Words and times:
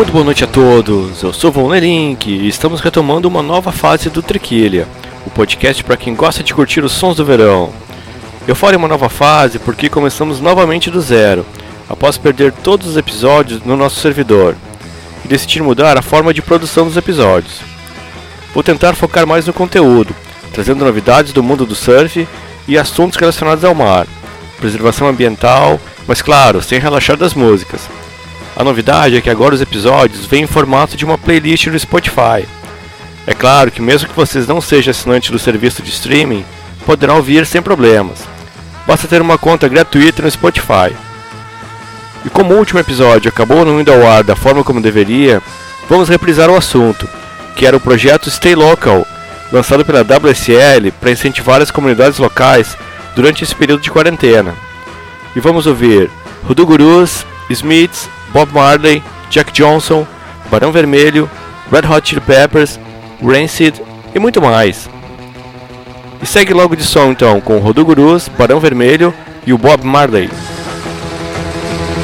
Muito 0.00 0.12
boa 0.12 0.24
noite 0.24 0.44
a 0.44 0.46
todos, 0.46 1.22
eu 1.22 1.30
sou 1.30 1.52
Von 1.52 1.74
Link 1.74 2.26
e 2.26 2.48
estamos 2.48 2.80
retomando 2.80 3.28
uma 3.28 3.42
nova 3.42 3.70
fase 3.70 4.08
do 4.08 4.22
Trequilha, 4.22 4.88
o 5.26 5.30
podcast 5.30 5.84
para 5.84 5.94
quem 5.94 6.14
gosta 6.14 6.42
de 6.42 6.54
curtir 6.54 6.82
os 6.82 6.92
sons 6.92 7.18
do 7.18 7.24
verão. 7.24 7.70
Eu 8.48 8.56
falo 8.56 8.72
em 8.72 8.76
uma 8.76 8.88
nova 8.88 9.10
fase 9.10 9.58
porque 9.58 9.90
começamos 9.90 10.40
novamente 10.40 10.90
do 10.90 11.02
zero, 11.02 11.44
após 11.86 12.16
perder 12.16 12.50
todos 12.50 12.86
os 12.86 12.96
episódios 12.96 13.62
no 13.62 13.76
nosso 13.76 14.00
servidor, 14.00 14.56
e 15.22 15.28
decidir 15.28 15.62
mudar 15.62 15.98
a 15.98 16.02
forma 16.02 16.32
de 16.32 16.40
produção 16.40 16.86
dos 16.86 16.96
episódios. 16.96 17.60
Vou 18.54 18.62
tentar 18.62 18.94
focar 18.94 19.26
mais 19.26 19.46
no 19.46 19.52
conteúdo, 19.52 20.16
trazendo 20.50 20.82
novidades 20.82 21.30
do 21.30 21.42
mundo 21.42 21.66
do 21.66 21.74
surf 21.74 22.26
e 22.66 22.78
assuntos 22.78 23.18
relacionados 23.18 23.66
ao 23.66 23.74
mar, 23.74 24.06
preservação 24.56 25.06
ambiental, 25.06 25.78
mas 26.08 26.22
claro, 26.22 26.62
sem 26.62 26.80
relaxar 26.80 27.18
das 27.18 27.34
músicas. 27.34 27.82
A 28.56 28.64
novidade 28.64 29.16
é 29.16 29.20
que 29.20 29.30
agora 29.30 29.54
os 29.54 29.60
episódios 29.60 30.26
vêm 30.26 30.44
em 30.44 30.46
formato 30.46 30.96
de 30.96 31.04
uma 31.04 31.16
playlist 31.16 31.66
no 31.66 31.78
Spotify. 31.78 32.46
É 33.26 33.34
claro 33.34 33.70
que 33.70 33.80
mesmo 33.80 34.08
que 34.08 34.16
vocês 34.16 34.46
não 34.46 34.60
sejam 34.60 34.90
assinantes 34.90 35.30
do 35.30 35.38
serviço 35.38 35.82
de 35.82 35.90
streaming, 35.90 36.44
poderão 36.84 37.16
ouvir 37.16 37.46
sem 37.46 37.62
problemas. 37.62 38.18
Basta 38.86 39.06
ter 39.06 39.22
uma 39.22 39.38
conta 39.38 39.68
gratuita 39.68 40.22
no 40.22 40.30
Spotify. 40.30 40.94
E 42.24 42.28
como 42.28 42.54
o 42.54 42.58
último 42.58 42.80
episódio 42.80 43.28
acabou 43.28 43.64
não 43.64 43.80
indo 43.80 43.92
ao 43.92 44.06
ar 44.06 44.24
da 44.24 44.36
forma 44.36 44.64
como 44.64 44.80
deveria, 44.80 45.40
vamos 45.88 46.08
reprisar 46.08 46.50
o 46.50 46.56
assunto, 46.56 47.08
que 47.56 47.64
era 47.64 47.76
o 47.76 47.80
projeto 47.80 48.30
Stay 48.30 48.54
Local, 48.54 49.06
lançado 49.52 49.84
pela 49.84 50.02
WSL 50.02 50.90
para 51.00 51.10
incentivar 51.10 51.62
as 51.62 51.70
comunidades 51.70 52.18
locais 52.18 52.76
durante 53.14 53.44
esse 53.44 53.54
período 53.54 53.82
de 53.82 53.90
quarentena. 53.90 54.54
E 55.34 55.40
vamos 55.40 55.66
ouvir 55.66 56.10
Rudu 56.44 56.66
Gurus, 56.66 57.24
Smiths, 57.48 58.08
Bob 58.32 58.52
Marley, 58.52 59.02
Jack 59.30 59.52
Johnson, 59.52 60.06
Barão 60.50 60.72
Vermelho, 60.72 61.30
Red 61.70 61.86
Hot 61.88 62.08
Chili 62.08 62.20
Peppers, 62.20 62.78
Rancid 63.22 63.80
e 64.14 64.18
muito 64.18 64.40
mais. 64.40 64.88
E 66.22 66.26
segue 66.26 66.52
logo 66.52 66.76
de 66.76 66.84
som 66.84 67.10
então 67.12 67.40
com 67.40 67.56
o 67.56 67.60
Rodo 67.60 67.84
Gurus, 67.84 68.28
Barão 68.28 68.60
Vermelho 68.60 69.14
e 69.46 69.52
o 69.52 69.58
Bob 69.58 69.84
Marley. 69.84 70.28